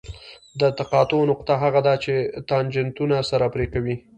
[0.59, 2.13] د تقاطع نقطه هغه ده چې
[2.49, 3.95] تانجانتونه سره پرې کوي